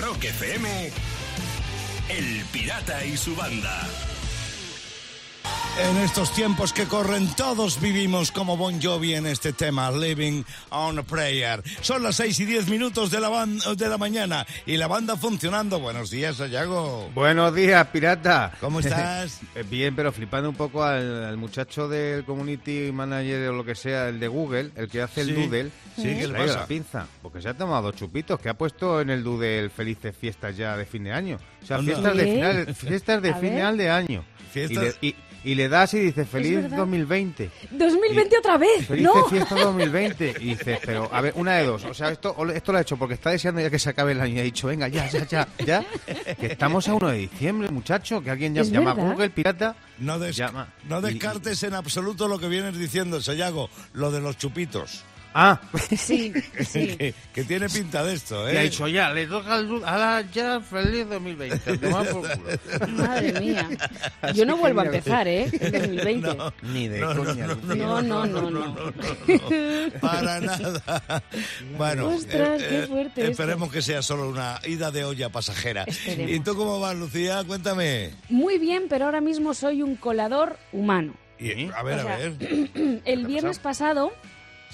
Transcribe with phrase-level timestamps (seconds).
[0.00, 0.90] Rock FM,
[2.08, 3.86] El Pirata y su banda.
[5.76, 11.00] En estos tiempos que corren, todos vivimos como Bon Jovi en este tema, Living on
[11.00, 11.62] a Prayer.
[11.80, 15.16] Son las 6 y 10 minutos de la, ban- de la mañana y la banda
[15.16, 15.80] funcionando.
[15.80, 17.10] Buenos días, Sayago.
[17.12, 18.52] Buenos días, pirata.
[18.60, 19.40] ¿Cómo estás?
[19.56, 23.74] Eh, Bien, pero flipando un poco al, al muchacho del community manager o lo que
[23.74, 25.70] sea, el de Google, el que hace el doodle.
[25.96, 26.60] Sí, ¿qué le pasa?
[26.60, 30.56] la pinza, porque se ha tomado chupitos, que ha puesto en el doodle felices fiestas
[30.56, 31.38] ya de fin de año.
[31.62, 33.50] O sea, fiestas de, final, fiestas de A ver.
[33.52, 34.24] final de año.
[34.52, 36.78] Fiestas- Y le, y- y le das y dice, feliz verdad.
[36.78, 37.50] 2020.
[37.70, 38.86] 2020 otra vez.
[38.86, 39.24] Feliz No.
[39.26, 40.34] fiesta 2020.
[40.40, 41.84] Y dices, pero, a ver, una de dos.
[41.84, 44.20] O sea, esto, esto lo ha hecho porque está deseando ya que se acabe el
[44.20, 45.84] año y ha dicho, venga, ya, ya, ya, ya.
[46.38, 48.22] Que estamos a 1 de diciembre, muchacho.
[48.22, 48.94] Que alguien ya llama a.
[48.94, 49.76] Google Pirata.
[49.98, 50.68] No, des- Llama.
[50.88, 55.04] no Y- descartes en absoluto lo que vienes diciendo, Sayago, lo de los chupitos.
[55.36, 55.60] Ah,
[55.96, 56.32] Sí,
[56.64, 56.86] sí.
[56.96, 58.54] que, que tiene pinta de esto, ¿eh?
[58.54, 61.78] y ha dicho, ya, le toca al ahora ya, feliz 2020.
[61.78, 62.88] Toma por culo.
[62.96, 63.68] Madre mía.
[64.32, 65.48] Yo no vuelvo a empezar, ¿eh?
[65.52, 66.34] En 2020.
[66.36, 67.46] No, Ni de no, no, coña.
[67.48, 67.74] no.
[67.74, 68.76] No, no, no, no.
[70.00, 71.22] Para nada.
[71.76, 73.30] Bueno, eh, Ostras, qué fuerte esto.
[73.32, 75.84] esperemos que sea solo una ida de olla pasajera.
[75.84, 76.30] Esperemos.
[76.30, 77.42] ¿Y tú cómo vas, Lucía?
[77.44, 78.10] Cuéntame.
[78.28, 81.14] Muy bien, pero ahora mismo soy un colador humano.
[81.38, 82.32] Y- a ver, O sea, a ver.
[83.04, 84.12] El viernes pasado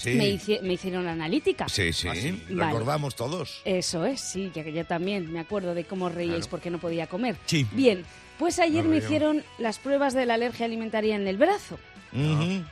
[0.00, 1.68] Sí, me, hici- me hicieron la analítica.
[1.68, 2.42] sí, sí, Ah, sí.
[2.50, 2.72] Vale.
[2.72, 3.60] recordamos todos.
[3.64, 7.06] Eso es, sí, que que yo también me acuerdo de cómo reíais porque no podía
[7.06, 7.36] comer.
[7.46, 7.66] Sí.
[7.72, 8.04] Bien,
[8.38, 11.78] pues ayer No me hicieron las pruebas de la alergia alimentaria en el brazo.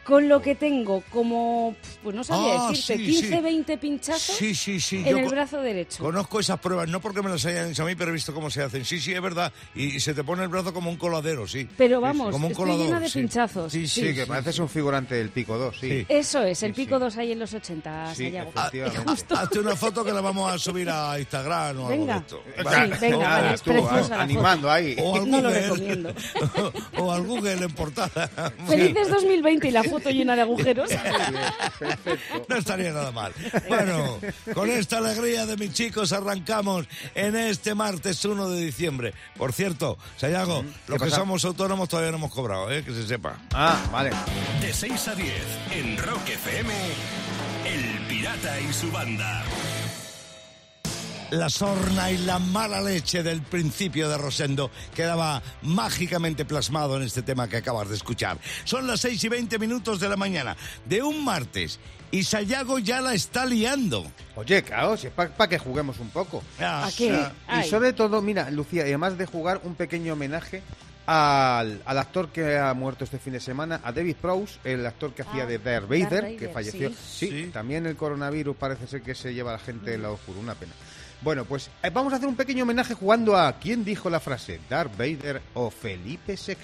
[0.04, 3.40] Con lo que tengo como, pues no sabía Ah, decirte, sí, 15, sí.
[3.42, 4.96] 20 pinchazos Sí, sí, sí.
[4.98, 6.02] en yo el brazo derecho.
[6.02, 8.50] Conozco esas pruebas, no porque me las hayan hecho a mí, pero he visto cómo
[8.50, 8.84] se hacen.
[8.84, 9.52] Sí, sí, es verdad.
[9.74, 11.68] Y, y se te pone el brazo como un coladero, sí.
[11.76, 13.18] Pero vamos, como un estoy colador, llena de sí.
[13.20, 13.72] pinchazos.
[13.72, 15.88] Sí, sí, Sí, que pareces un figurante del Pico 2, sí.
[15.88, 16.06] Sí.
[16.08, 17.00] Eso es, el Sí, pico sí.
[17.04, 18.50] 2 ahí en los 80, Sí, Sayago.
[18.50, 19.02] efectivamente.
[19.06, 19.36] Ah, justo.
[19.36, 22.14] Hazte una foto que la vamos a subir a Instagram o Venga.
[22.16, 22.96] algo de esto.
[22.98, 24.96] Sí, venga, Nada, vale, es tú, preciosa la animando ahí.
[25.00, 25.60] O al No lo Google.
[25.62, 26.14] recomiendo.
[26.98, 28.28] o al Google en portada.
[28.66, 30.90] Felices 2020 y la foto llena de agujeros.
[31.78, 32.46] Perfecto.
[32.48, 33.32] No estaría nada mal.
[33.68, 34.18] Bueno,
[34.54, 39.12] con esta alegría de mis chicos arrancamos en este martes 1 de diciembre.
[39.36, 42.82] Por cierto, Sayago, los que somos autónomos todavía no hemos cobrado, ¿eh?
[42.82, 43.36] que se sepa.
[43.52, 44.10] Ah, vale.
[44.60, 45.32] De 6 a 10
[45.76, 46.72] en Rock FM,
[47.66, 49.44] El Pirata y su banda.
[51.30, 57.20] La sorna y la mala leche del principio de Rosendo quedaba mágicamente plasmado en este
[57.20, 58.38] tema que acabas de escuchar.
[58.64, 60.56] Son las 6 y 20 minutos de la mañana
[60.86, 61.80] de un martes
[62.10, 64.10] y Sayago ya la está liando.
[64.36, 66.42] Oye, claro, si es para que juguemos un poco.
[66.58, 67.22] Ah, ¿A qué?
[67.60, 70.62] Y sobre todo, mira, Lucía, además de jugar un pequeño homenaje
[71.04, 75.12] al, al actor que ha muerto este fin de semana, a David Prowse, el actor
[75.12, 76.88] que hacía Ah, de Darth Vader, Darth Vader, que falleció.
[76.88, 76.96] sí.
[77.18, 77.28] Sí.
[77.28, 77.50] Sí.
[77.52, 80.54] también el coronavirus parece ser que se lleva a la gente del lado oscuro, una
[80.54, 80.72] pena.
[81.20, 84.60] Bueno, pues eh, vamos a hacer un pequeño homenaje jugando a ¿Quién dijo la frase?
[84.68, 86.54] ¿Darth Vader o Felipe VI?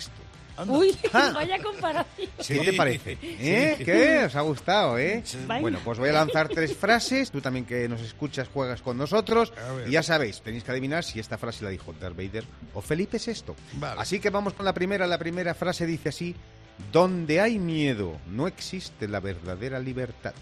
[0.56, 0.72] anda.
[0.72, 1.32] Uy, Ah.
[1.34, 2.30] vaya comparación.
[2.46, 3.18] ¿Qué te parece?
[3.20, 3.76] ¿Eh?
[3.84, 4.24] ¿Qué?
[4.26, 5.24] ¿Os ha gustado, eh?
[5.60, 7.32] Bueno, pues voy a lanzar tres frases.
[7.32, 9.52] Tú también que nos escuchas juegas con nosotros.
[9.88, 12.44] Y ya sabéis, tenéis que adivinar si esta frase la dijo Darth Vader
[12.74, 13.52] o Felipe VI.
[13.80, 14.00] Vale.
[14.00, 15.08] Así que vamos con la primera.
[15.08, 16.36] La primera frase dice así:
[16.92, 20.34] Donde hay miedo, no existe la verdadera libertad.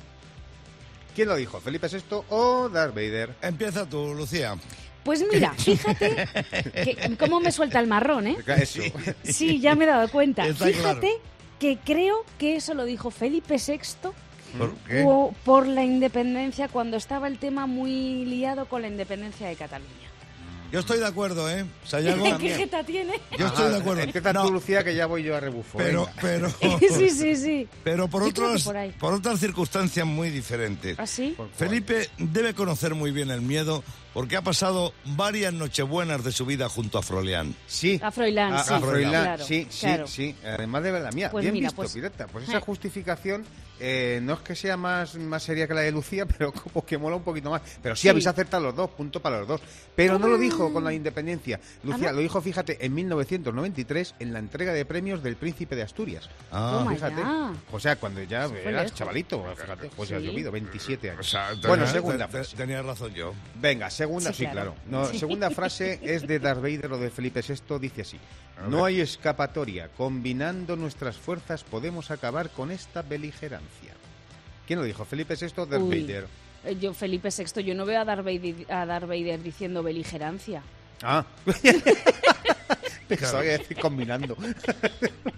[1.15, 1.61] ¿Quién lo dijo?
[1.61, 3.34] ¿Felipe VI o Darth Vader?
[3.43, 4.56] Empieza tú, Lucía.
[5.05, 6.28] Pues mira, fíjate
[6.73, 8.37] que, cómo me suelta el marrón, ¿eh?
[8.47, 8.83] Eso.
[9.25, 10.47] Sí, ya me he dado cuenta.
[10.47, 11.19] Está Fíjate claro.
[11.59, 13.81] que creo que eso lo dijo Felipe VI
[14.56, 15.03] ¿Por qué?
[15.06, 20.02] o- por la independencia, cuando estaba el tema muy liado con la independencia de Cataluña.
[20.72, 21.66] Yo estoy de acuerdo, ¿eh?
[21.84, 23.21] Sayago, ¿Qué jeta tiene?
[23.38, 24.00] yo estoy de acuerdo.
[24.03, 25.77] Empieza No, tú, Lucía, que ya voy yo a rebufo.
[25.77, 26.50] pero, venga.
[26.60, 27.69] pero, sí, sí, sí.
[27.84, 30.99] pero por, otras, por otras circunstancias muy diferentes.
[30.99, 31.34] ¿Así?
[31.37, 31.59] ¿Por cuál?
[31.59, 33.84] Felipe debe conocer muy bien el miedo
[34.15, 37.55] porque ha pasado varias nochebuenas de su vida junto a Frolián.
[37.67, 37.99] Sí.
[38.03, 38.75] A Froilán, A- sí.
[38.75, 40.06] a Froilán, claro, sí, sí, claro.
[40.06, 40.37] sí.
[40.45, 41.31] Además de la mía.
[41.31, 42.27] Pues Bien mira, visto, pues- pirata.
[42.27, 42.61] Pues esa Eh.
[42.61, 43.45] justificación
[43.84, 46.99] eh, no es que sea más, más seria que la de Lucía, pero como que
[46.99, 47.62] mola un poquito más.
[47.83, 48.09] Pero sí, Sí.
[48.11, 49.61] habéis acertado los dos, punto para los dos.
[49.97, 51.59] Pero no lo dijo con la independencia.
[51.83, 52.16] Lucía Ah, ¿no?
[52.19, 56.28] lo dijo, fíjate, en 1993 en la entrega de premios del Príncipe de Asturias.
[56.53, 57.21] Ah, Toma Fíjate.
[57.22, 57.53] ya.
[57.72, 60.27] O sea, cuando ya eras chavalito, fíjate, pues ya ha Sí.
[60.27, 61.27] llovido, 27 años.
[61.27, 62.42] o sea, bueno, tenía- segunda te-.
[62.57, 63.33] Tenía razón yo.
[63.57, 64.75] Venga, segunda, Sí, sí, claro.
[64.89, 65.07] claro.
[65.13, 68.19] No, segunda frase es de Darth Vader o de Felipe VI, dice así.
[68.69, 69.89] No hay escapatoria.
[69.97, 73.93] Combinando nuestras fuerzas podemos acabar con esta beligerancia.
[74.66, 75.04] ¿Quién lo dijo?
[75.04, 76.01] ¿Felipe VI o Darth Uy.
[76.03, 76.27] Vader?
[76.65, 80.63] Eh, Yo, Felipe VI, yo no veo a Darth Vader, a Darth Vader diciendo beligerancia.
[81.03, 81.25] Ah.
[83.09, 84.37] Pensaba que decir combinando.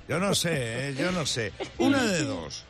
[0.08, 0.94] Yo no sé, ¿eh?
[0.98, 1.52] yo no sé.
[1.78, 2.64] Una de dos.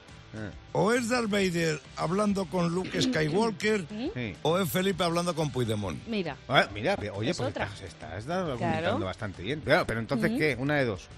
[0.73, 3.85] O es Darth Vader hablando con Luke Skywalker,
[4.15, 4.35] Sí.
[4.43, 5.99] o es Felipe hablando con Puigdemont.
[6.07, 7.65] Mira, Ah, mira, oye, Es pues otra.
[7.65, 8.25] estás, estás
[8.59, 8.99] Claro.
[9.01, 9.63] bastante bien.
[9.65, 10.57] Pero, pero entonces, ¿qué?
[10.59, 11.09] Una de dos.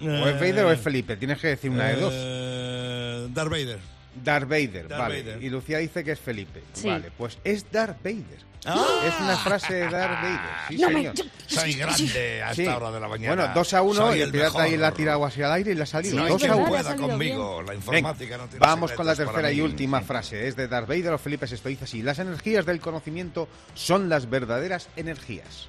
[0.00, 1.16] O es Vader o es Felipe.
[1.16, 2.12] Tienes que decir una de dos.
[2.14, 3.78] Eh, Darth Vader.
[4.22, 5.22] Darth Vader, Darth vale.
[5.22, 5.42] Vader.
[5.42, 6.62] Y Lucía dice que es Felipe.
[6.72, 6.88] Sí.
[6.88, 8.38] Vale, pues es Darth Vader.
[8.66, 8.84] Ah.
[9.06, 10.40] Es una frase de Darth Vader.
[10.68, 11.14] Sí, No me- señor.
[11.46, 12.66] Soy grande a esta Sí.
[12.66, 13.36] hora de la mañana.
[13.36, 14.80] Bueno, 2 a 1 Soy y el pirata ahí mejor.
[14.80, 16.10] la ha tirado así al aire y le ha salido.
[16.12, 16.74] Sí, No hay 2 quien a verdad, 1.
[16.74, 17.62] le ha pueda salido conmigo.
[17.62, 19.62] La informática Venga, no tiene vamos con la secretos tercera para y mí.
[19.62, 20.48] última frase.
[20.48, 21.68] Es de Darth Vader o Felipe Sexto.
[21.68, 25.68] Dice así: Las energías del conocimiento son las verdaderas energías.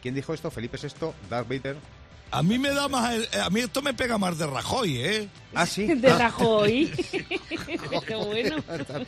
[0.00, 0.50] ¿Quién dijo esto?
[0.50, 1.76] Felipe VI, Darth Vader.
[2.32, 3.12] A mí me da más.
[3.14, 5.28] el- A mí esto me pega más de Rajoy, ¿eh?
[5.54, 5.86] Ah, sí.
[5.94, 6.18] de Ah.
[6.18, 6.86] Rajoy.
[8.06, 8.56] Qué bueno.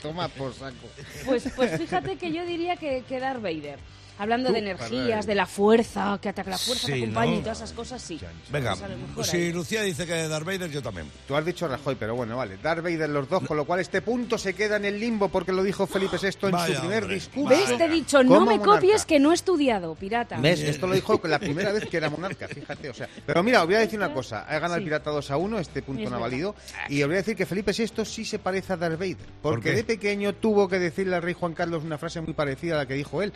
[0.01, 0.89] Toma por saco.
[1.27, 3.79] Pues, pues fíjate que yo diría que, que Darth Vader.
[4.19, 7.38] Hablando Tú, de energías, de la fuerza, que ataca la fuerza, Sí, te acompaña ¿no?
[7.38, 8.20] y todas esas cosas, sí.
[8.50, 8.76] Venga,
[9.14, 9.53] Pues si ahí.
[9.53, 11.06] Lucía dice que Darth Vader, yo también.
[11.26, 12.56] Tú has dicho Rajoy, pero bueno, vale.
[12.59, 15.50] Darth Vader los dos, con lo cual este punto se queda en el limbo porque
[15.53, 17.14] lo dijo Felipe VI en Vaya, su primer hombre.
[17.17, 17.49] discurso.
[17.49, 17.76] ¿Ves?
[17.79, 18.64] Te he dicho, no me monarca.
[18.64, 20.38] copies que no he estudiado, pirata.
[20.38, 20.61] ¿Ves?
[20.61, 22.91] Esto lo dijo la primera vez que era monarca, fíjate.
[22.91, 24.43] O sea, pero mira, os voy a decir una cosa.
[24.43, 24.85] Ha ganado el.
[24.85, 26.31] Pirata 2 a 1, este punto Es no ha verdad.
[26.31, 26.55] valido.
[26.88, 29.17] Y os voy a decir que Felipe VI sí se parece a Darth Vader.
[29.41, 32.79] Porque de pequeño tuvo que decirle al rey Juan Carlos una frase muy parecida a
[32.79, 33.32] la que dijo él.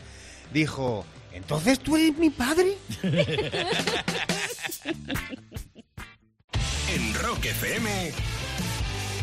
[0.53, 2.77] Dijo, ¿entonces tú eres mi padre?
[6.89, 8.13] En Rock FM,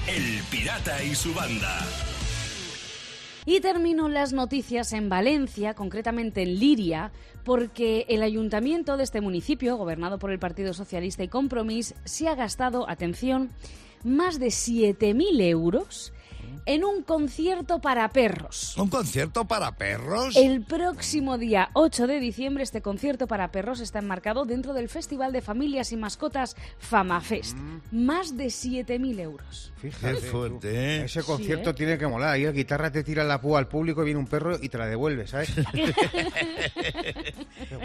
[0.07, 1.79] El Pirata y su banda.
[3.45, 7.11] Y termino las noticias en Valencia, concretamente en Liria,
[7.43, 12.35] porque el ayuntamiento de este municipio, gobernado por el Partido Socialista y Compromís, se ha
[12.35, 13.49] gastado, atención,
[14.03, 16.13] más de 7.000 euros
[16.65, 18.75] en un concierto para perros.
[18.77, 20.35] ¿Un concierto para perros?
[20.35, 25.31] El próximo día 8 de diciembre este concierto para perros está enmarcado dentro del Festival
[25.31, 27.57] de Familias y Mascotas FamaFest.
[27.91, 29.71] Más de 7.000 euros.
[29.77, 30.21] Fíjate.
[30.21, 30.75] Qué fuerte, tú.
[30.75, 31.03] ¿eh?
[31.05, 31.73] Ese concierto ¿eh?
[31.73, 32.29] tiene que molar.
[32.29, 34.77] Ahí la guitarra te tira la púa al público y viene un perro y te
[34.77, 35.51] la devuelve, ¿sabes?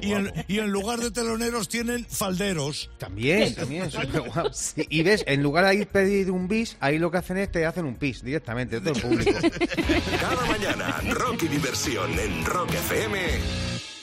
[0.03, 2.91] Y en, y en lugar de teloneros tienen falderos.
[2.99, 3.91] También, también.
[3.91, 4.51] súper guapo.
[4.77, 7.51] Y, y ves, en lugar de ir pedir un bis, ahí lo que hacen es
[7.51, 9.33] te hacen un pis directamente, todo el público.
[10.21, 13.19] Cada mañana, rock y diversión en Rock FM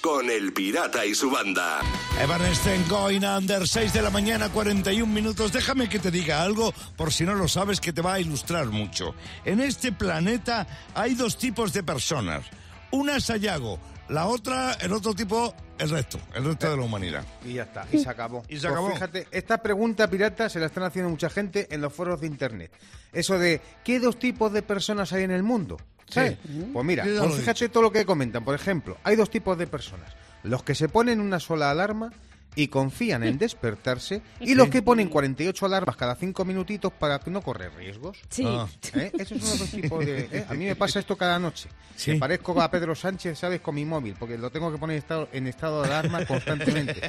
[0.05, 1.79] con El Pirata y su banda.
[2.21, 5.51] Evanescent Going Under, 6 de la mañana, 41 minutos.
[5.51, 8.67] Déjame que te diga algo, por si no lo sabes, que te va a ilustrar
[8.67, 9.15] mucho.
[9.45, 12.45] En este planeta hay dos tipos de personas.
[12.91, 13.79] Una es Sayago,
[14.09, 17.23] la otra, el otro tipo, el resto, el resto de la humanidad.
[17.43, 18.43] Y ya está, y se acabó.
[18.47, 18.91] Y se Pues acabó.
[18.91, 22.71] fíjate, esta pregunta pirata se la están haciendo mucha gente en los foros de internet.
[23.13, 25.77] Eso de, ¿qué dos tipos de personas hay en el mundo?
[26.07, 26.37] ¿Sabes?
[26.71, 28.43] Pues mira, pues fíjate todo lo que comentan.
[28.45, 30.13] Por ejemplo, hay dos tipos de personas.
[30.43, 32.11] Los que se ponen una sola alarma
[32.55, 37.41] y confían en despertarse y los que ponen 48 alarmas cada 5 minutitos para no
[37.41, 38.17] correr riesgos.
[38.29, 38.43] Sí.
[38.45, 38.67] Ah.
[38.95, 39.11] ¿Eh?
[39.17, 40.29] Esos son los dos tipos de...
[40.31, 40.45] ¿eh?
[40.49, 41.69] A mí me pasa esto cada noche.
[41.95, 42.11] Sí.
[42.11, 43.61] Me parezco a Pedro Sánchez, ¿sabes?
[43.61, 47.01] Con mi móvil, porque lo tengo que poner en estado, en estado de alarma constantemente.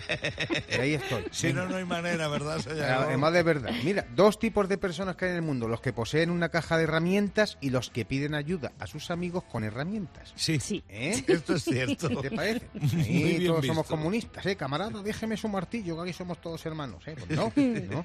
[0.70, 1.24] Y ahí estoy.
[1.30, 2.60] Si no, no hay manera, ¿verdad?
[3.06, 3.70] Además de verdad.
[3.84, 5.68] Mira, dos tipos de personas que hay en el mundo.
[5.68, 9.44] Los que poseen una caja de herramientas y los que piden ayuda a sus amigos
[9.44, 10.32] con herramientas.
[10.34, 10.82] Sí, Sí.
[10.88, 11.22] ¿Eh?
[11.26, 12.08] esto es cierto.
[12.08, 12.68] ¿Qué te parece?
[12.74, 13.74] Muy bien todos visto.
[13.74, 14.56] somos comunistas, ¿eh?
[14.56, 17.14] Camarada, déjeme su martillo, que aquí somos todos hermanos, ¿eh?
[17.18, 18.04] Pues no, no,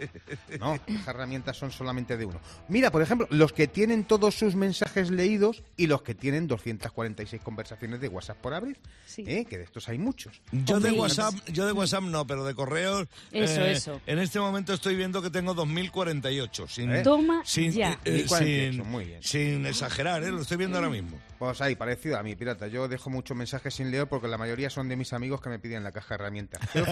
[0.60, 2.40] no, las herramientas son solamente de uno.
[2.68, 7.42] Mira, por ejemplo, los que tienen todos sus mensajes leídos y los que tienen 246
[7.42, 9.24] conversaciones de WhatsApp por abrir, Sí.
[9.28, 9.46] ¿eh?
[9.46, 10.42] Que de estos hay muchos.
[10.52, 10.92] Yo de.
[10.92, 13.08] WhatsApp, yo de WhatsApp no, pero de correos.
[13.32, 14.02] Eso, eh, eso.
[14.06, 16.68] En este momento estoy viendo que tengo 2048.
[16.68, 17.02] Sin, ¿Eh?
[17.04, 17.92] Toma sin, ya.
[17.94, 19.24] eh, eh, 1048, sin, muy bien.
[19.24, 20.32] sin exagerar, ¿eh?
[20.32, 21.20] lo estoy viendo ahora mismo.
[21.40, 22.68] Pues ahí, parecido a mí, pirata.
[22.68, 25.60] Yo dejo muchos mensajes sin leer porque la mayoría son de mis amigos que me
[25.60, 26.62] piden la caja de herramientas.
[26.72, 26.86] Pero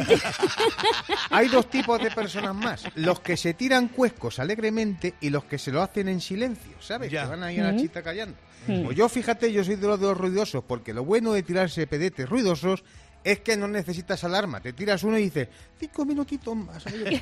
[1.30, 2.84] hay dos tipos de personas más.
[2.96, 7.12] Los que se tiran cuescos alegremente y los que se lo hacen en silencio, ¿sabes?
[7.12, 7.24] Ya.
[7.24, 8.38] Que van ahí a la chita callando.
[8.66, 12.30] Pues yo, fíjate, yo soy de los dos ruidosos porque lo bueno de tirarse pedetes
[12.30, 12.84] ruidosos
[13.24, 14.60] es que no necesitas alarma.
[14.62, 15.48] Te tiras uno y dices,
[15.80, 16.86] cinco minutitos más.
[16.88, 17.00] ahí".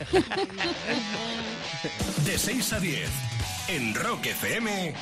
[2.26, 3.10] De 6 a 10
[3.70, 4.94] en Rock FM,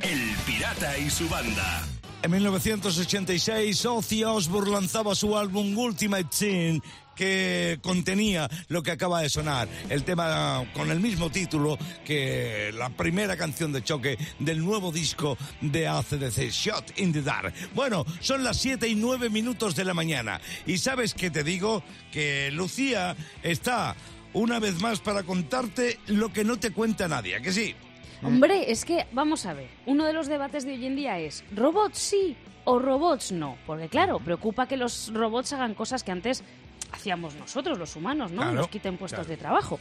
[0.00, 1.82] El Pirata y su banda.
[2.22, 6.80] En 1986, Ozzy Osbourne lanzaba su álbum Ultimate Sin,
[7.16, 12.90] que contenía lo que acaba de sonar, el tema con el mismo título que la
[12.90, 17.52] primera canción de choque del nuevo disco de ACDC, Shot in the Dark.
[17.74, 20.40] Bueno, son las 7 y 9 minutos de la mañana.
[20.64, 23.96] Y sabes que te digo que Lucía está
[24.32, 27.74] una vez más para contarte lo que no te cuenta nadie, ¿a que sí?
[28.22, 31.44] Hombre, es que, vamos a ver, uno de los debates de hoy en día es,
[31.54, 33.56] ¿robots sí o robots no?
[33.66, 36.44] Porque claro, preocupa que los robots hagan cosas que antes
[36.92, 38.42] hacíamos nosotros, los humanos, ¿no?
[38.42, 39.30] Claro, Nos quiten puestos claro.
[39.30, 39.80] de trabajo.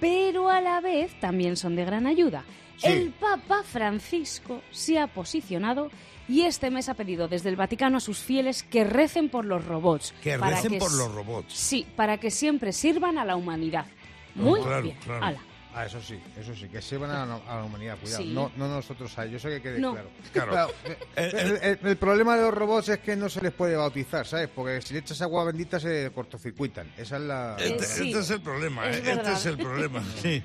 [0.00, 2.44] pero a la vez también son de gran ayuda.
[2.82, 5.90] El Papa Francisco se ha posicionado
[6.28, 9.64] y este mes ha pedido desde el Vaticano a sus fieles que recen por los
[9.64, 10.12] robots.
[10.22, 11.52] Que recen que por los robots.
[11.52, 13.86] Sí, para que siempre sirvan a la humanidad.
[14.34, 14.96] Muy claro, bien.
[15.04, 15.24] claro.
[15.24, 15.38] Ala.
[15.74, 18.22] Ah, eso sí, eso sí, que se van a la, a la humanidad, cuidado.
[18.22, 18.28] Sí.
[18.34, 19.92] No, no nosotros a ellos, eso que quede No.
[20.32, 20.50] claro.
[20.52, 20.72] Claro.
[21.16, 24.48] El, el- el- problema de los robots es que no se les puede bautizar, ¿sabes?
[24.54, 26.92] Porque si le echas agua bendita se cortocircuitan.
[26.98, 27.56] Esa es la...
[27.58, 28.08] Eh, Este, sí.
[28.08, 29.12] este es el problema, Es ¿eh?
[29.12, 30.02] este es el problema.
[30.22, 30.42] Sí.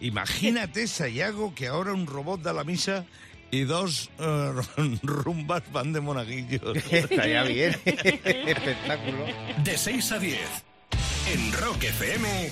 [0.00, 3.04] Imagínate, Sayago, que ahora un robot da la misa
[3.50, 4.52] y dos eh,
[5.02, 6.62] rumbas van de monaguillos.
[6.90, 7.76] Estaría bien.
[7.84, 9.26] Espectáculo.
[9.64, 10.38] De 6 a 10.
[11.32, 12.50] En Rock FM.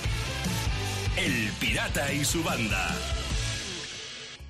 [1.25, 2.89] El Pirata y su banda.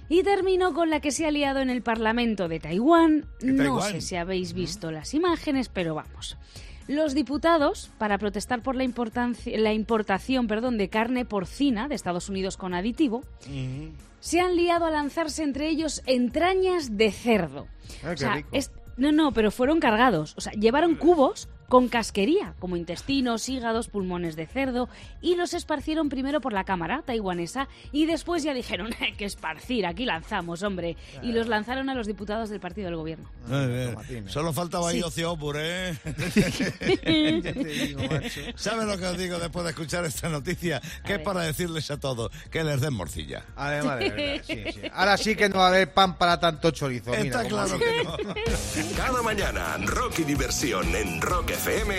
[0.09, 3.27] Y termino con la que se ha liado en el Parlamento de Taiwán.
[3.39, 3.93] ¿Qué No Taiwán?
[3.93, 6.37] sé si habéis visto las imágenes, pero vamos.
[6.89, 12.29] Los diputados, para protestar por la, importancia- la importación perdón, de carne porcina de Estados
[12.29, 13.23] Unidos con aditivo,
[14.19, 17.69] se han liado a lanzarse entre ellos entrañas de cerdo.
[18.03, 18.49] Ah, qué O sea, rico.
[18.53, 20.35] es- no, no, pero fueron cargados.
[20.37, 24.89] O sea, llevaron cubos con casquería, como intestinos, hígados, pulmones de cerdo,
[25.23, 29.87] y los esparcieron primero por la cámara taiwanesa y después ya dijeron, "Hay que esparcir,
[29.87, 30.97] aquí lanzamos, hombre.
[31.23, 33.31] Y los lanzaron a los diputados del partido del gobierno.
[33.49, 34.33] Eh, eh, Tomatines.
[34.33, 35.03] Solo faltaba ahí Sí.
[35.05, 35.97] Ocio Opure, ¿eh?
[38.57, 40.83] ¿Sabes lo que os digo después de escuchar esta noticia?
[41.05, 43.45] Que es para decirles a todos que les den morcilla.
[43.55, 44.81] Además, de verdad, sí, sí.
[44.93, 47.15] Ahora sí que no va a haber pan para tanto chorizo.
[47.15, 48.17] Está claro que no.
[48.97, 51.95] Cada mañana, Rock y diversión en Rock FM.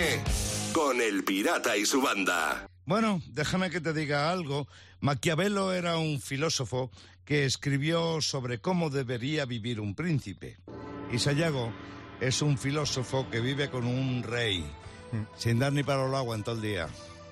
[0.74, 2.66] Con el Pirata y su banda.
[2.84, 4.66] Bueno, déjame que te diga algo.
[5.00, 6.90] Maquiavelo era un filósofo
[7.24, 10.58] que escribió sobre cómo debería vivir un príncipe.
[11.12, 11.72] Y Sayago
[12.20, 14.64] es un filósofo que vive con un rey,
[15.36, 16.88] sin dar ni para el agua en todo el día.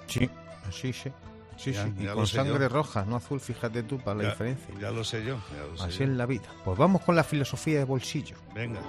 [0.07, 0.31] Sí,
[0.71, 1.11] sí, sí.
[1.57, 1.93] Sí, Ya, sí.
[1.99, 2.69] Y ya con sé sangre yo.
[2.69, 4.73] roja, no azul, fíjate tú, para la Ya- diferencia.
[4.81, 5.43] Ya lo sé yo.
[5.57, 6.05] ya lo sé Así yo.
[6.05, 6.49] es la vida.
[6.65, 8.37] Pues vamos con la filosofía de bolsillo.
[8.55, 8.81] Venga.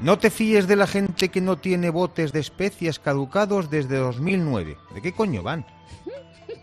[0.00, 4.76] No te fíes de la gente que no tiene botes de especias caducados desde 2009.
[4.94, 5.64] ¿De qué coño van?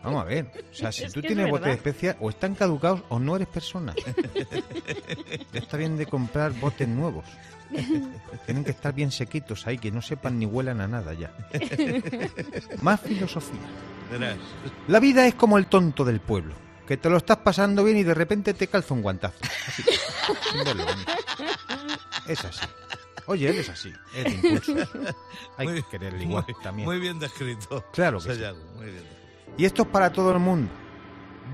[0.04, 0.52] Vamos a ver.
[0.72, 3.48] O sea, si Es tú tienes botes de especias, o están caducados o no eres
[3.48, 3.96] persona.
[5.52, 7.26] Ya está bien de comprar botes nuevos.
[8.46, 11.34] Tienen que estar bien sequitos ahí, que no sepan ni huelan a nada ya.
[12.82, 13.62] Más filosofía.
[14.88, 16.54] La vida es como el tonto del pueblo,
[16.86, 19.40] que te lo estás pasando bien y de repente te calza un guantazo.
[19.68, 19.84] Así,
[20.52, 21.08] sin verlo venir.
[22.28, 22.66] Es así.
[23.28, 24.86] Oye, él es así, es de.
[25.58, 26.88] Hay Muy- que quererle igual muy, también.
[26.88, 27.84] Muy bien descrito.
[27.94, 28.36] Claro que sí.
[28.36, 29.04] Sayago, muy bien.
[29.58, 30.72] Y esto es para todo el mundo.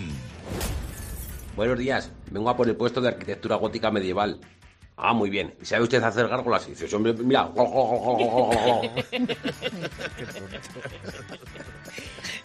[1.57, 4.39] Buenos días, vengo a por el puesto de arquitectura gótica medieval.
[4.95, 5.55] Ah, muy bien.
[5.59, 6.67] ¿Y sabe usted hacer gárgolas?
[6.67, 7.49] Y dice, hombre, mira.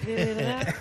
[0.06, 0.74] De verdad.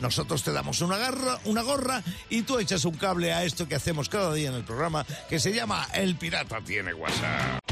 [0.00, 3.76] nosotros te damos una, garra, una gorra y tú echas un cable a esto que
[3.76, 7.71] hacemos cada día en el programa que se llama El Pirata tiene WhatsApp.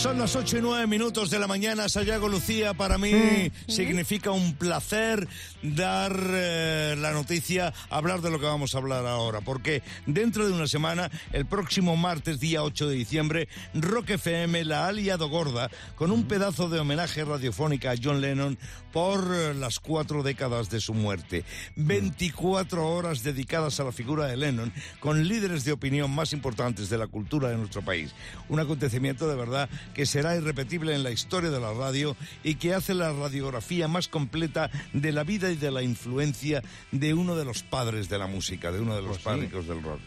[0.00, 2.72] Son las 8 y 9 minutos de la mañana, Sayago Lucía.
[2.72, 5.28] Para mí significa un placer
[5.62, 10.54] dar eh, la noticia, hablar de lo que vamos a hablar ahora, porque dentro de
[10.54, 15.70] una semana, el próximo martes, día 8 de diciembre, Rock FM la ha liado gorda
[15.96, 18.56] con un pedazo de homenaje radiofónica a John Lennon
[18.94, 21.44] por eh, las cuatro décadas de su muerte.
[21.76, 26.96] 24 horas dedicadas a la figura de Lennon, con líderes de opinión más importantes de
[26.96, 28.14] la cultura de nuestro país.
[28.48, 29.59] Un acontecimiento de verdad
[29.94, 34.08] que será irrepetible en la historia de la radio y que hace la radiografía más
[34.08, 36.62] completa de la vida y de la influencia
[36.92, 40.00] de uno de los padres de la música, de uno de los padres del rock.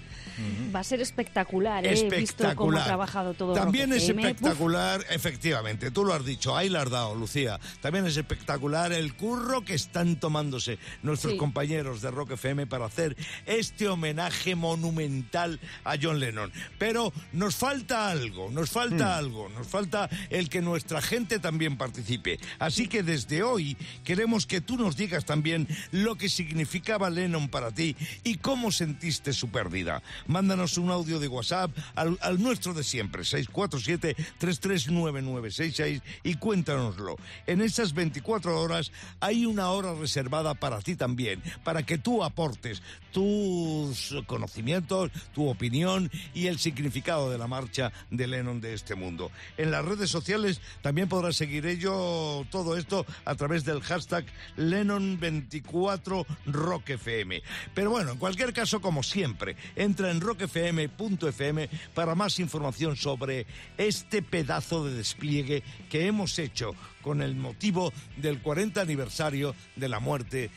[0.75, 1.93] Va a ser espectacular, ¿eh?
[1.93, 4.21] He visto cómo ha trabajado todo También Rock es FM.
[4.23, 7.59] espectacular, efectivamente, tú lo has dicho, ahí la has dado, Lucía.
[7.81, 11.37] También es espectacular el curro que están tomándose nuestros Sí.
[11.37, 16.51] compañeros de Rock FM para hacer este homenaje monumental a John Lennon.
[16.77, 22.39] Pero nos falta algo, nos falta algo, nos falta el que nuestra gente también participe.
[22.59, 27.71] Así que desde hoy queremos que tú nos digas también lo que significaba Lennon para
[27.71, 30.01] ti y cómo sentiste su pérdida.
[30.27, 37.17] Mándanos un audio de WhatsApp al, al nuestro de siempre, 647-339966 y cuéntanoslo.
[37.47, 42.81] En esas 24 horas hay una hora reservada para ti también, para que tú aportes
[43.11, 49.31] tus conocimientos, tu opinión y el significado de la marcha de Lennon de este mundo.
[49.57, 54.25] En las redes sociales también podrás seguir ello, todo esto a través del hashtag
[54.57, 57.41] Lennon24RockFM.
[57.73, 63.45] Pero bueno, en cualquier caso, como siempre, entra en rockfm.fm para más información sobre
[63.77, 69.99] este pedazo de despliegue que hemos hecho con el motivo del 40 aniversario de la
[69.99, 70.49] muerte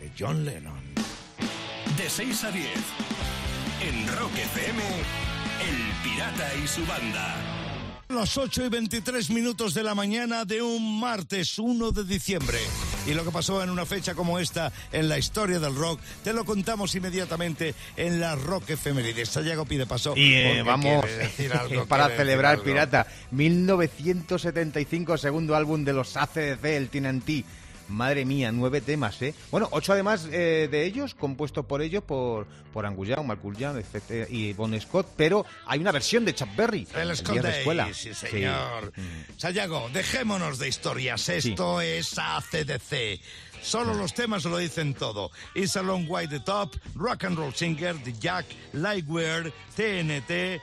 [0.00, 0.80] de John Lennon.
[1.96, 2.68] De 6 a 10.
[3.80, 7.36] En Rock FM, El Pirata y su banda.
[8.08, 12.58] Las 8 y 23 minutos de la mañana de un martes 1 de diciembre.
[13.06, 16.32] Y lo que pasó en una fecha como esta en la historia del rock, te
[16.32, 19.30] lo contamos inmediatamente en la Rock Efemérides.
[19.30, 20.14] Sayago pide paso.
[20.16, 22.64] Y eh, vamos, quiere decir algo, para decir celebrar algo.
[22.64, 27.44] Pirata, 1975, segundo álbum de los ACDC, el TNT.
[27.88, 29.34] Madre mía, nueve temas, ¿eh?
[29.50, 34.78] Bueno, ocho además eh, de ellos, compuestos por ellos, por, por Young, etc., y Bon
[34.80, 36.86] Scott, pero hay una versión de Chuck Berry.
[36.94, 37.88] El día Scott de Day, escuela.
[37.92, 38.92] sí señor.
[39.36, 41.28] Sayago, dejémonos de historias.
[41.28, 43.20] Esto es ACDC.
[43.62, 45.30] Solo los temas lo dicen todo.
[45.54, 50.60] It's a Long Way the Top, Rock and Roll Singer, The Jack, Lightwear, TNT,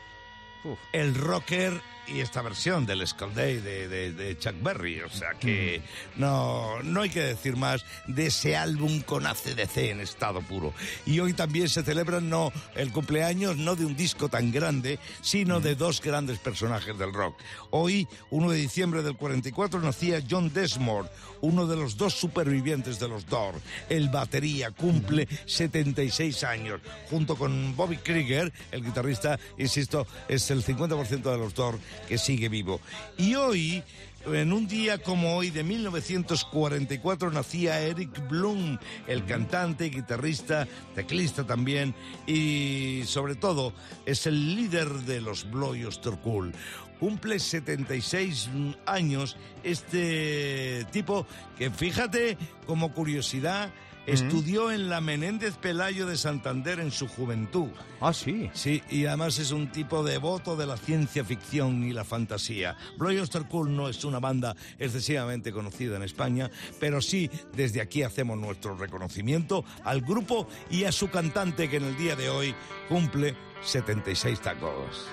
[0.63, 0.79] Uf.
[0.93, 5.01] El Rocker y esta versión del Skull Day de, de- de Chuck Berry.
[5.01, 5.81] O sea que
[6.15, 10.73] no, no hay que decir más de ese álbum con ACDC en estado puro.
[11.05, 15.59] Y hoy también se celebra no el cumpleaños no de un disco tan grande, sino
[15.59, 17.37] de dos grandes personajes del rock.
[17.71, 21.09] Hoy, 1 de diciembre del 44, nacía John Desmond,
[21.41, 23.59] uno de los dos supervivientes de los Doors.
[23.89, 26.81] El batería cumple 76 años.
[27.09, 32.49] Junto con Bobby Krieger, el guitarrista, insisto, es el 50% de los Doors que sigue
[32.49, 32.79] vivo.
[33.17, 33.83] Y hoy,
[34.25, 38.77] en un día como hoy de 1944, nacía Eric Bloom,
[39.07, 41.93] el cantante, guitarrista, teclista también,
[42.27, 43.73] y sobre todo
[44.05, 45.75] es el líder de los Blow
[46.23, 46.53] Cool.
[46.99, 48.49] Cumple 76
[48.85, 51.27] años este tipo
[51.57, 53.69] que, fíjate, como curiosidad,
[54.05, 57.69] estudió en la Menéndez Pelayo de Santander en su juventud.
[57.99, 58.49] Ah, sí.
[58.53, 62.77] Sí, y además es un tipo devoto de la ciencia ficción y la fantasía.
[62.97, 68.37] Bloy Cool no es una banda excesivamente conocida en España, pero sí desde aquí hacemos
[68.37, 72.55] nuestro reconocimiento al grupo y a su cantante que en el día de hoy
[72.87, 75.07] cumple 76 tacos.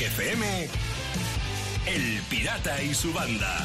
[0.00, 0.68] Rock FM,
[1.86, 3.58] El Pirata y su banda.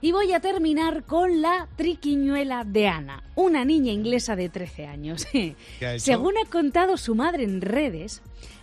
[0.00, 5.26] Y voy a terminar con la triquiñuela de Ana, una niña inglesa de 13 años.
[5.32, 6.04] ¿Qué ha hecho?
[6.04, 8.22] Según ha contado su madre en redes,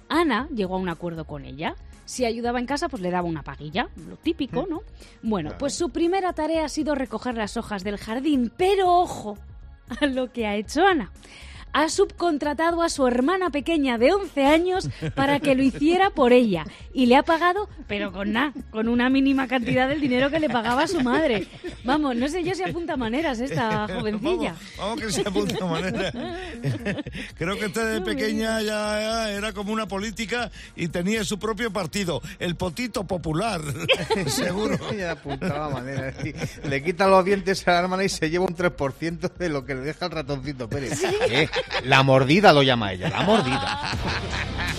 [0.10, 1.76] Ana llegó a un acuerdo con ella.
[2.04, 4.82] Si ayudaba en casa, pues le daba una paguilla, lo típico, ¿no?
[5.21, 9.38] Bueno, pues su primera tarea ha sido recoger las hojas del jardín, pero ojo
[10.02, 11.12] a lo que ha hecho Ana.
[11.73, 16.65] Ha subcontratado a su hermana pequeña de 11 años para que lo hiciera por ella.
[16.93, 20.49] Y le ha pagado, pero con nada, con una mínima cantidad del dinero que le
[20.49, 21.47] pagaba a su madre.
[21.84, 24.55] Vamos, no sé yo si apunta maneras esta jovencilla.
[24.77, 26.12] Vamos, vamos que se apunta manera.
[27.38, 32.21] Creo que esta de pequeña ya, era como una política y tenía su propio partido,
[32.39, 33.62] el Potito Popular.
[34.27, 34.77] Seguro.
[34.97, 36.13] Ya apuntaba manera.
[36.21, 36.34] sí.
[36.67, 39.75] Le quita los dientes a la hermana y se lleva un 3% de lo que
[39.75, 41.01] le deja el ratoncito Pérez.
[41.29, 41.47] Eh,
[41.84, 43.91] La mordida lo llama ella, la mordida.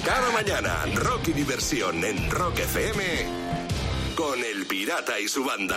[0.04, 3.02] Cada mañana, Rocky Diversión en Rock FM
[4.14, 5.76] con El Pirata y su banda.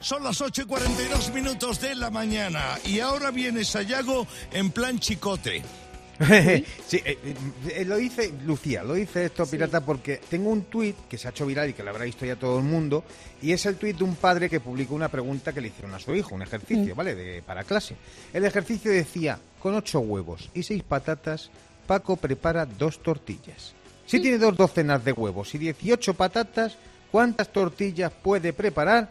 [0.00, 4.98] Son las 8 y 42 minutos de la mañana y ahora viene Sayago en plan
[4.98, 5.62] chicote.
[6.86, 7.18] sí, eh,
[7.68, 11.30] eh, lo dice Lucía, lo dice esto pirata porque tengo un tuit que se ha
[11.30, 13.04] hecho viral y que lo habrá visto ya todo el mundo
[13.42, 15.98] y es el tuit de un padre que publicó una pregunta que le hicieron a
[15.98, 17.14] su hijo, un ejercicio, ¿vale?
[17.14, 17.96] De, para clase.
[18.32, 21.50] El ejercicio decía, con ocho huevos y seis patatas,
[21.86, 23.74] Paco prepara dos tortillas.
[24.06, 26.78] Si tiene dos docenas de huevos y 18 patatas,
[27.10, 29.10] ¿cuántas tortillas puede preparar?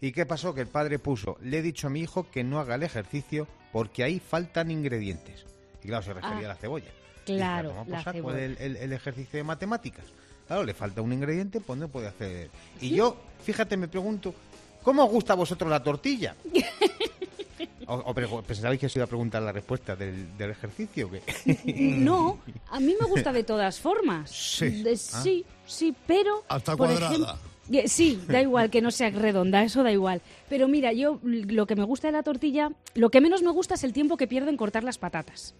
[0.00, 0.54] ¿Y qué pasó?
[0.54, 3.46] Que el padre puso, le he dicho a mi hijo que no haga el ejercicio
[3.70, 5.49] porque ahí faltan ingredientes.
[5.82, 6.90] Y claro, se refería Ah, a la cebolla.
[7.24, 8.38] claro, Y toma por la saco cebolla.
[8.44, 10.04] El, el- el ejercicio de matemáticas.
[10.46, 12.50] Claro, le falta un ingrediente, pues no puede hacer.
[12.80, 14.34] Y yo, fíjate, me pregunto,
[14.82, 16.34] ¿cómo os gusta a vosotros la tortilla?
[17.86, 21.10] ¿O, o pensabais que os iba a preguntar la respuesta del, del ejercicio?
[21.66, 22.38] No,
[22.70, 24.30] a mí me gusta de todas formas.
[24.30, 24.82] Sí.
[24.82, 26.44] De- sí, sí, pero...
[26.48, 27.38] Hasta por cuadrada.
[27.72, 30.20] Eh, sí, da igual que no sea redonda, eso da igual.
[30.48, 33.74] Pero mira, yo lo que me gusta de la tortilla, lo que menos me gusta
[33.74, 35.54] es el tiempo que pierdo en cortar las patatas.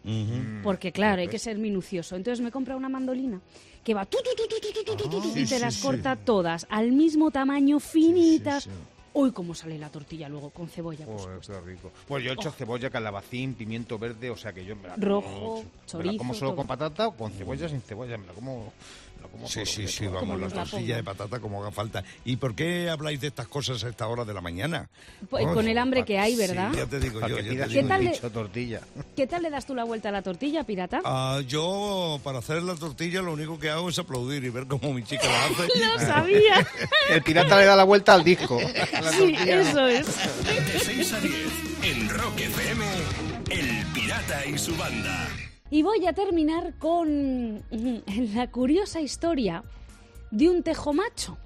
[0.62, 2.16] Porque claro, hay que ser minucioso.
[2.16, 3.40] Entonces me compra una mandolina
[3.84, 4.06] que va
[5.34, 8.68] y te las corta todas al mismo tamaño, finitas.
[9.12, 11.04] Hoy cómo sale la tortilla luego con cebolla.
[11.08, 11.90] Oh, por está rico.
[12.06, 12.52] Pues yo he hecho oh.
[12.52, 16.68] cebolla, calabacín, pimiento verde, o sea que yo me la rojo, como, como solo con
[16.68, 18.72] patata o con cebolla sin cebolla, me la como
[19.28, 22.04] como Sí, sí, de sí, vamos, Como la tortilla de patata como haga falta.
[22.24, 24.88] ¿Y por qué habláis de estas cosas a esta hora de la mañana?
[25.28, 26.72] Pues Oh, con el hambre que hay, sí, ¿verdad?
[26.72, 28.08] ya te digo yo, ya te digo ¿Qué tal yo.
[28.08, 28.80] le- dicho tortilla.
[29.16, 31.00] ¿Qué tal le das tú la vuelta a la tortilla, pirata?
[31.04, 34.92] Ah, yo, para hacer la tortilla, lo único que hago es aplaudir y ver cómo
[34.92, 35.78] mi chica la hace.
[35.78, 36.66] Lo sabía.
[37.10, 38.60] El pirata le da la vuelta al disco.
[38.60, 40.06] La Sí, eso es.
[40.06, 41.34] De 6 a 10
[41.82, 42.84] en Rock FM,
[43.50, 45.28] El Pirata y su banda.
[45.70, 47.62] Y voy a terminar con
[48.34, 49.62] la curiosa historia
[50.30, 51.38] de un tejo macho.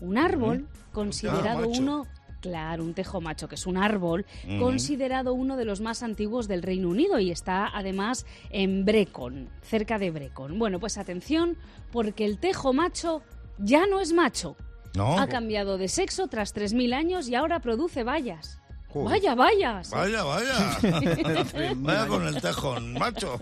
[0.00, 2.06] Un árbol considerado uno,
[2.40, 4.26] claro, un tejo macho, que es un árbol
[4.58, 9.98] considerado uno de los más antiguos del Reino Unido y está además en Brecon, cerca
[9.98, 10.58] de Brecon.
[10.58, 11.56] Bueno, pues atención,
[11.90, 13.22] porque el tejo macho
[13.58, 14.56] ya no es macho.
[14.94, 15.18] ¿No?
[15.18, 18.57] Ha cambiado de sexo tras 3.000 años y ahora produce bayas.
[18.92, 19.10] Joder.
[19.10, 19.90] Vaya, vayas.
[19.90, 20.78] Vaya, vaya.
[21.76, 23.38] vaya con el tejón, macho.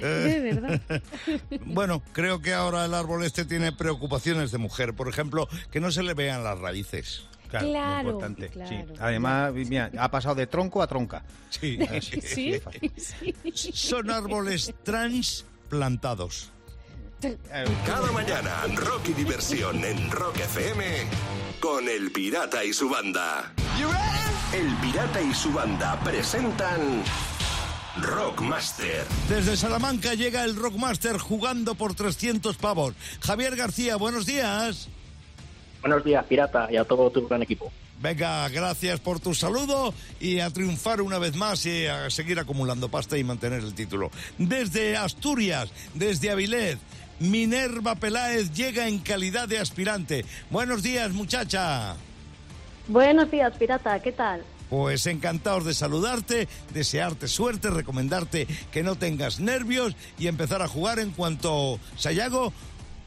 [0.00, 0.80] De verdad.
[1.66, 4.94] Bueno, creo que ahora el árbol este tiene preocupaciones de mujer.
[4.94, 7.26] Por ejemplo, que no se le vean las raíces.
[7.50, 8.48] Claro, importante.
[8.48, 8.68] claro.
[8.70, 8.94] sí.
[8.98, 11.22] Además, mira, ha pasado de tronco a tronca.
[11.50, 11.78] Sí.
[12.00, 12.60] Sí,
[12.96, 13.72] sí.
[13.72, 16.50] Son árboles transplantados.
[17.86, 20.84] Cada mañana, Rocky Diversión en Rock FM
[21.60, 23.52] con El Pirata y su banda.
[24.56, 27.02] El Pirata y su banda presentan
[28.00, 29.04] Rockmaster.
[29.28, 32.94] Desde Salamanca llega el Rockmaster jugando por 300 pavos.
[33.20, 34.88] Javier García, buenos días.
[35.82, 37.70] Buenos días, Pirata, y a todo tu gran equipo.
[38.00, 42.88] Venga, gracias por tu saludo y a triunfar una vez más y a seguir acumulando
[42.88, 44.10] pasta y mantener el título.
[44.38, 46.78] Desde Asturias, desde Avilés,
[47.20, 50.24] Minerva Peláez llega en calidad de aspirante.
[50.48, 51.96] Buenos días, muchacha.
[52.88, 54.42] Buenos días, pirata, ¿qué tal?
[54.70, 60.98] Pues encantados de saludarte, desearte suerte, recomendarte que no tengas nervios y empezar a jugar
[60.98, 62.52] en cuanto Sayago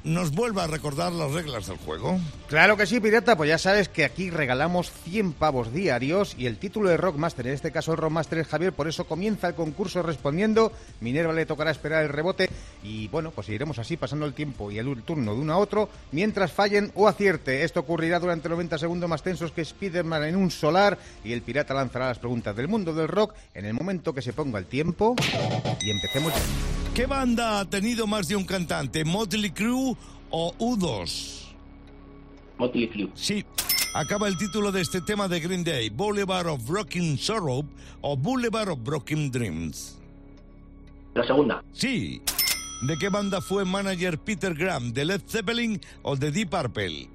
[0.04, 2.20] nos vuelva a recordar las reglas del juego.
[2.48, 6.58] Claro que sí, pirata, pues ya sabes que aquí regalamos 100 pavos diarios y el
[6.58, 10.02] título de Rockmaster, en este caso el Rockmaster es Javier, por eso comienza el concurso
[10.02, 10.72] respondiendo.
[11.02, 12.50] Minerva le tocará esperar el rebote
[12.84, 15.90] y bueno, pues iremos así pasando el tiempo y el turno de uno a otro
[16.12, 17.64] mientras fallen o acierte.
[17.64, 21.74] Esto ocurrirá durante 90 segundos más tensos que Spiderman en un solar y el pirata
[21.74, 25.16] lanzará las preguntas del mundo del rock en el momento que se ponga el tiempo
[25.82, 26.79] y empecemos ya.
[27.00, 29.06] ¿Qué banda ha tenido más de un cantante?
[29.06, 29.96] ¿Motley Crue
[30.32, 31.46] o U2?
[32.58, 33.10] Motley Crue.
[33.16, 33.46] Sí.
[33.94, 37.64] Acaba el título de este tema de Green Day, Boulevard of Broken Sorrow
[38.02, 39.98] o Boulevard of Broken Dreams.
[41.16, 42.22] La segunda, Sí.
[42.82, 44.92] ¿De qué banda fue manager Peter Graham?
[44.92, 47.08] ¿De Led Zeppelin o de Deep Purple?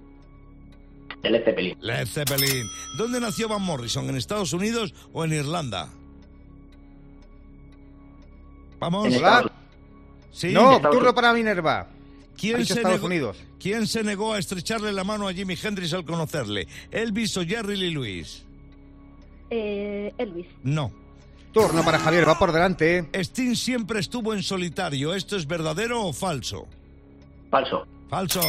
[1.22, 1.76] de Led Zeppelin.
[1.82, 2.66] Led Zeppelin.
[2.96, 4.08] ¿Dónde nació Van Morrison?
[4.08, 5.90] ¿En Estados Unidos o en Irlanda?
[8.80, 9.12] Vamos.
[9.12, 9.20] En
[10.34, 10.52] Sí.
[10.52, 11.14] No, Estados turno Unidos.
[11.14, 11.86] para Minerva.
[12.36, 13.36] ¿Quién se, Estados negó, Unidos.
[13.60, 16.66] ¿Quién se negó a estrecharle la mano a Jimi Hendrix al conocerle?
[16.90, 18.44] ¿Elvis o Jerry Lee Lewis?
[19.50, 20.46] Eh, Elvis.
[20.64, 20.90] No.
[21.52, 23.08] Turno para Javier, va por delante.
[23.14, 25.14] Sting siempre estuvo en solitario.
[25.14, 26.66] ¿Esto es verdadero o falso?
[27.48, 27.86] Falso.
[28.10, 28.40] Falso.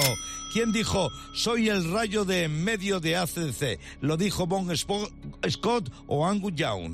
[0.52, 3.80] ¿Quién dijo soy el rayo de en medio de ACDC?
[4.02, 6.93] ¿Lo dijo Bon Scott o Angus Young?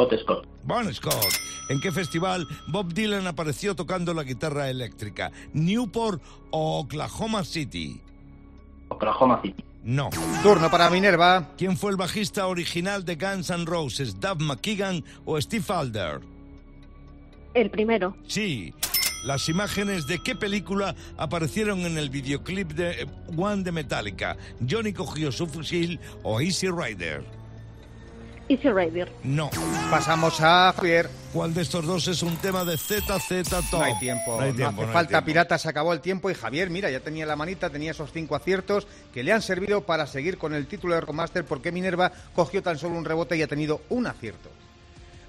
[0.00, 0.46] Scott Scott.
[0.64, 1.28] Bon Scott.
[1.68, 5.30] ¿En qué festival Bob Dylan apareció tocando la guitarra eléctrica?
[5.52, 8.00] ¿Newport o Oklahoma City?
[8.88, 9.62] Oklahoma City.
[9.82, 10.08] No.
[10.42, 11.50] Turno para Minerva.
[11.58, 14.18] ¿Quién fue el bajista original de Guns N' Roses?
[14.18, 16.20] ¿Dave McKeegan o Steve Alder?
[17.52, 18.16] El primero.
[18.26, 18.72] Sí.
[19.24, 24.38] Las imágenes de qué película aparecieron en el videoclip de One de Metallica.
[24.66, 27.39] ¿Johnny cogió su fusil o Easy Rider?
[28.50, 29.10] Easy Rider.
[29.22, 29.48] No.
[29.90, 31.08] Pasamos a Javier.
[31.32, 33.80] ¿Cuál de estos dos es un tema de ZZ Top?
[33.80, 35.26] No hay tiempo, No hay no tiempo, hace no hay falta, tiempo.
[35.26, 38.34] pirata, se acabó el tiempo y Javier, mira, ya tenía la manita, tenía esos cinco
[38.34, 42.60] aciertos que le han servido para seguir con el título de Rockmaster porque Minerva cogió
[42.60, 44.50] tan solo un rebote y ha tenido un acierto.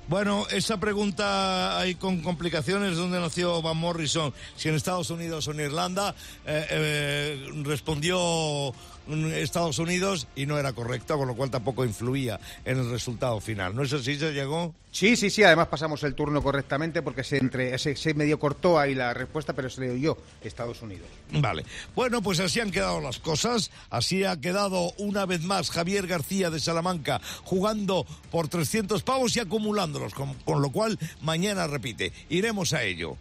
[0.07, 2.97] Bueno, esa pregunta hay con complicaciones.
[2.97, 4.33] ¿Dónde nació Van Morrison?
[4.57, 6.13] Si en Estados Unidos o en Irlanda.
[6.45, 8.73] Eh, eh, respondió
[9.07, 13.75] Estados Unidos y no era correcta, con lo cual tampoco influía en el resultado final.
[13.75, 14.17] ¿No es así?
[14.17, 14.73] ¿Se llegó?
[14.91, 18.77] Sí, sí, sí, además pasamos el turno correctamente porque se, entre, se, se medio cortó
[18.77, 21.07] ahí la respuesta, pero se le oyó Estados Unidos.
[21.31, 21.65] Vale.
[21.95, 23.71] Bueno, pues así han quedado las cosas.
[23.89, 29.39] Así ha quedado una vez más Javier García de Salamanca jugando por 300 pavos y
[29.39, 32.11] acumulándolos, con, con lo cual mañana repite.
[32.29, 33.17] Iremos a ello.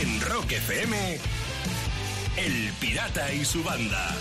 [0.00, 1.18] En Rock FM,
[2.38, 4.16] El Pirata y su banda.